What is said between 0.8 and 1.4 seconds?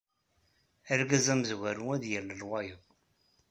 Argaz